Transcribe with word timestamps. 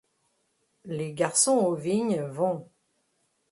Les 0.85 1.13
garçons 1.13 1.59
aux 1.59 1.75
vignes 1.75 2.23
vont; 2.23 2.67